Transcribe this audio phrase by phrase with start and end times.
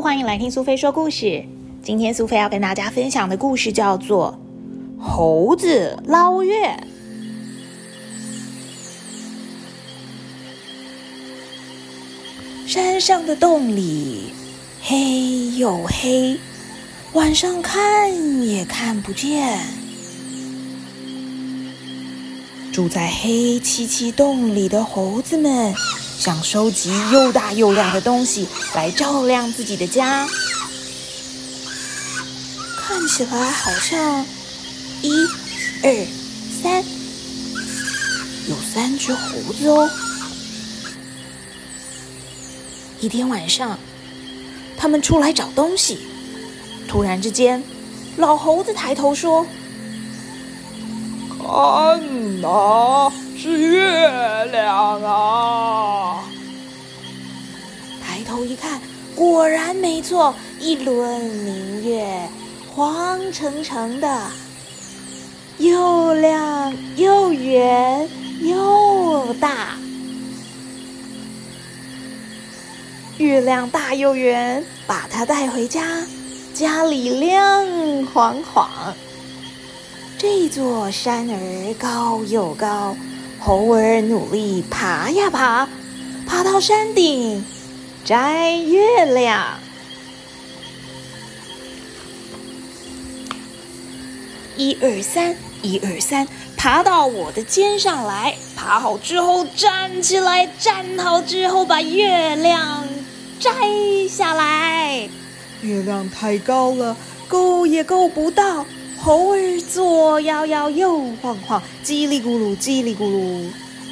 [0.00, 1.44] 欢迎来听苏菲说故事。
[1.82, 4.34] 今天苏菲要跟大家分享的故事叫做
[5.02, 6.68] 《猴子捞月》。
[12.66, 14.32] 山上的洞里
[14.80, 16.38] 黑又黑，
[17.12, 19.58] 晚上看也看不见。
[22.72, 25.74] 住在黑漆漆洞里的猴子们。
[26.20, 30.28] 想收集又大又亮的东西来照亮自己的家，
[32.76, 34.26] 看起来好像
[35.00, 35.24] 一、
[35.82, 36.06] 二、
[36.62, 36.84] 三，
[38.50, 39.88] 有三只猴子哦。
[43.00, 43.78] 一天晚上，
[44.76, 46.00] 他们出来找东西，
[46.86, 47.64] 突然之间，
[48.18, 49.46] 老猴子抬头说
[51.40, 55.86] ：“看呐，是月亮啊！”
[59.20, 62.26] 果然没错，一轮明月，
[62.74, 64.18] 黄澄澄的，
[65.58, 68.08] 又亮又圆
[68.40, 69.76] 又大。
[73.18, 76.02] 月亮大又圆，把它带回家，
[76.54, 77.66] 家里亮
[78.06, 78.70] 晃晃。
[80.16, 82.96] 这座山儿高又高，
[83.38, 85.68] 猴儿努力爬呀爬，
[86.26, 87.44] 爬到山顶。
[88.04, 89.60] 摘月亮，
[94.56, 96.26] 一二三，一二三，
[96.56, 98.34] 爬到我的肩上来。
[98.56, 102.84] 爬好之后站起来，站好之后把月亮
[103.38, 103.52] 摘
[104.08, 105.08] 下来。
[105.62, 106.96] 月亮太高了，
[107.28, 108.66] 够也够不到。
[108.98, 113.50] 猴儿左摇摇，右晃晃，叽里咕噜，叽里咕噜，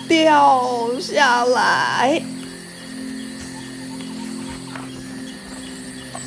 [0.08, 2.20] 掉下来。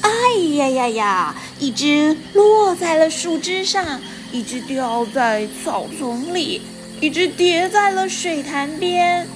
[0.02, 0.10] 哎
[0.58, 1.36] 呀呀呀！
[1.60, 4.02] 一只落在了树枝上，
[4.32, 6.62] 一只掉在草丛里，
[7.00, 9.28] 一只跌在了水潭边。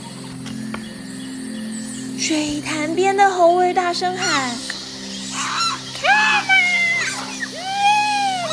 [2.17, 4.51] 水潭边的猴儿大声喊
[6.01, 6.53] ：“看呐，
[7.51, 7.59] 月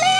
[0.00, 0.10] 亮！”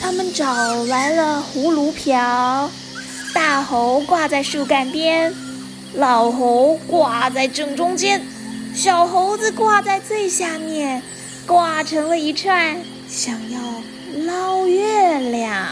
[0.00, 2.70] 他们找来了葫芦瓢，
[3.34, 5.34] 大猴挂在树干边。
[5.94, 8.24] 老猴挂在正中间，
[8.74, 11.02] 小猴子挂在最下面，
[11.46, 13.60] 挂成了一串，想要
[14.24, 15.66] 捞月亮。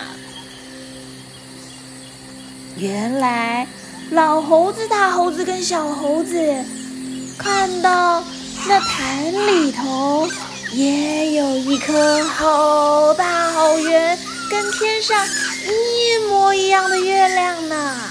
[2.76, 3.66] 原来，
[4.10, 6.64] 老猴子、大猴子跟小猴子
[7.38, 8.22] 看到
[8.66, 10.28] 那潭里头
[10.72, 14.18] 也有一颗好大好圆，
[14.50, 15.24] 跟天上
[15.64, 18.07] 一模一样的月亮呢。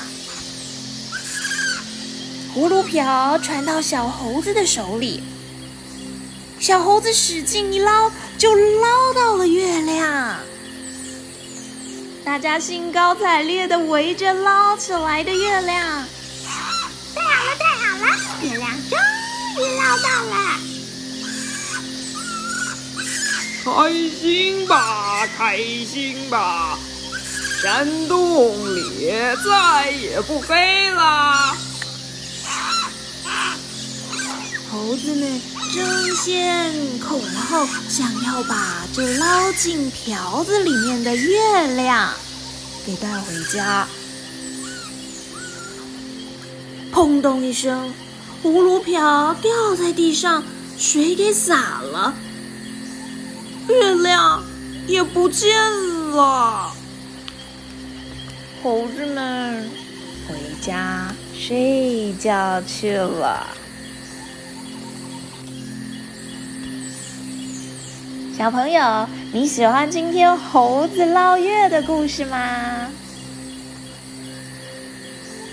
[2.58, 5.22] 葫芦瓢传到小猴子的手里，
[6.60, 10.40] 小猴子使劲一捞，就捞到了月亮。
[12.26, 16.04] 大家兴高采烈的围着捞起来的月亮。
[17.14, 18.08] 太好了，太好了，
[18.42, 18.98] 月亮终
[19.60, 20.36] 于捞到了！
[23.64, 26.80] 开心吧，开心吧，
[27.62, 29.12] 山洞里
[29.46, 31.56] 再也不飞了。
[34.78, 35.42] 猴子们
[35.74, 42.14] 争先恐后，想要把这捞进瓢子里面的月亮
[42.86, 43.88] 给带回家。
[46.94, 47.92] 砰咚一声，
[48.44, 50.44] 葫芦瓢掉在地上，
[50.78, 52.14] 水给洒了，
[53.68, 54.44] 月亮
[54.86, 55.58] 也不见
[56.12, 56.72] 了。
[58.62, 59.72] 猴子们
[60.28, 63.48] 回家睡觉去了。
[68.38, 72.88] 小朋友，你喜欢今天猴子捞月的故事吗？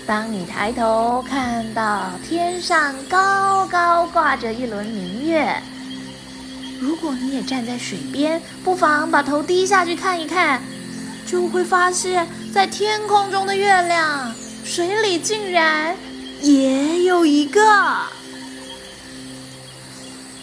[0.05, 5.59] 当你抬头看到天上高高挂着一轮明月，
[6.79, 10.61] 如果你也站在水边，不妨把头低下去看一看，
[11.25, 14.31] 就会发现，在天空中的月亮，
[14.63, 15.95] 水里竟然
[16.39, 17.59] 也有一个。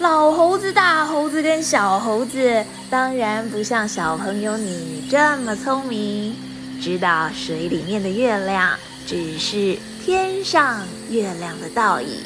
[0.03, 6.35] 老猴子、大猴子跟小猴子，当然不像小朋友你这么聪明，
[6.81, 8.77] 知道水里面的月亮
[9.07, 12.21] 只是天上月亮的倒影。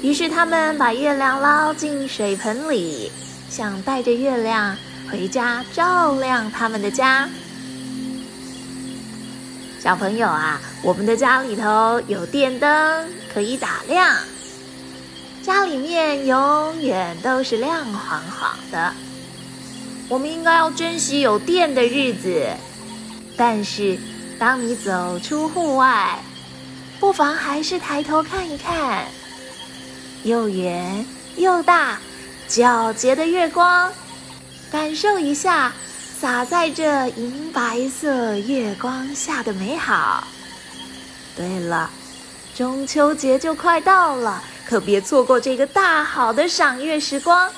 [0.00, 3.12] 于是他们把月亮捞进水盆里，
[3.50, 4.74] 想带着月亮
[5.10, 7.28] 回家照亮他们的家。
[9.78, 13.06] 小朋友啊，我们的家里头有电灯。
[13.34, 14.16] 可以打亮，
[15.46, 18.92] 家里面永远都是亮晃晃的。
[20.08, 22.48] 我们应该要珍惜有电的日子，
[23.36, 23.96] 但是
[24.40, 26.18] 当你走出户外，
[26.98, 29.04] 不妨还是抬头看一看，
[30.24, 31.06] 又圆
[31.36, 32.00] 又大、
[32.48, 33.92] 皎洁的月光，
[34.68, 35.72] 感受一下
[36.18, 40.26] 洒在这银白色月光下的美好。
[41.36, 41.88] 对了，
[42.56, 47.52] 中秋节就快到了，可别错过这个大好的赏月时光。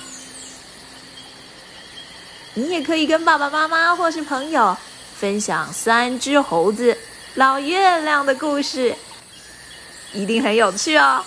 [2.54, 4.76] 你也可以跟爸爸妈妈或是朋友
[5.16, 6.98] 分享三只猴子、
[7.36, 8.92] 老月亮的故事，
[10.12, 11.24] 一定很有趣哦。